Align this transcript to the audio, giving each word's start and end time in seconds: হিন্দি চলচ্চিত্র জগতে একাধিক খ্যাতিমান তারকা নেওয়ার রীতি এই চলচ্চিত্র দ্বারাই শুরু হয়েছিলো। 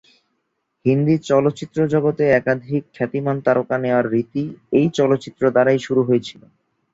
হিন্দি 0.85 1.15
চলচ্চিত্র 1.29 1.79
জগতে 1.93 2.23
একাধিক 2.31 2.83
খ্যাতিমান 2.95 3.37
তারকা 3.45 3.75
নেওয়ার 3.77 4.05
রীতি 4.13 4.43
এই 4.79 4.87
চলচ্চিত্র 4.97 5.43
দ্বারাই 5.53 5.79
শুরু 5.87 6.01
হয়েছিলো। 6.07 6.45